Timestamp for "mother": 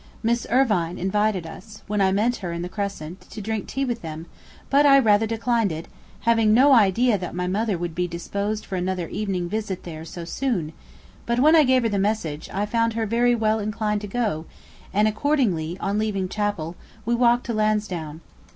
7.45-7.77